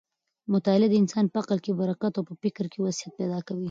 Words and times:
مطالعه 0.53 0.89
د 0.89 0.95
انسان 1.01 1.25
په 1.33 1.37
عقل 1.41 1.59
کې 1.65 1.77
برکت 1.81 2.13
او 2.15 2.23
په 2.29 2.35
فکر 2.43 2.65
کې 2.71 2.79
وسعت 2.81 3.11
پیدا 3.19 3.39
کوي. 3.47 3.59